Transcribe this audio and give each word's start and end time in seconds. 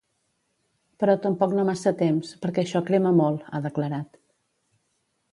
Però 1.01 1.15
tampoc 1.25 1.51
no 1.57 1.65
massa 1.67 1.93
temps, 1.99 2.31
perquè 2.45 2.63
això 2.63 2.81
crema 2.87 3.11
molt, 3.19 3.43
ha 3.51 3.61
declarat. 3.67 4.17